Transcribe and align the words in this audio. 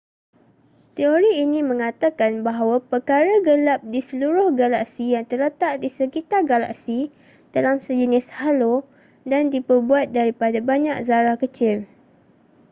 teori 0.97 1.31
ini 1.45 1.59
mengatakan 1.71 2.33
bahawa 2.47 2.77
perkara 2.91 3.33
gelap 3.47 3.79
di 3.93 3.99
seluruh 4.09 4.47
galaksi 4.61 5.05
yang 5.13 5.25
terletak 5.31 5.73
di 5.83 5.89
sekitar 5.97 6.41
galaksi 6.51 6.99
dalam 7.55 7.75
sejenis 7.85 8.25
halo 8.39 8.75
dan 9.31 9.43
diperbuat 9.53 10.05
daripada 10.17 10.57
banyak 10.69 10.97
zarah 11.07 11.37
kecil 11.43 11.77